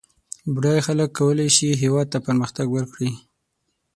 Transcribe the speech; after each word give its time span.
بډای 0.53 0.79
خلک 0.87 1.09
کولای 1.17 1.49
سي 1.57 1.67
هېواد 1.81 2.07
ته 2.13 2.17
پرمختګ 2.27 2.67
ورکړي 2.71 3.11